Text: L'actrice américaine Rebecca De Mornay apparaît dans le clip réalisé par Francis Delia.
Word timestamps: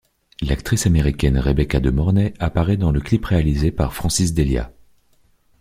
L'actrice 0.41 0.87
américaine 0.87 1.37
Rebecca 1.37 1.79
De 1.79 1.91
Mornay 1.91 2.33
apparaît 2.39 2.75
dans 2.75 2.89
le 2.91 2.99
clip 3.01 3.23
réalisé 3.23 3.69
par 3.69 3.93
Francis 3.93 4.33
Delia. 4.33 4.71